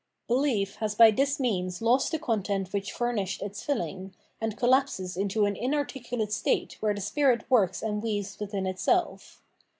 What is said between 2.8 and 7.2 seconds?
furnished its filling, and collapses into an inarticulate state where the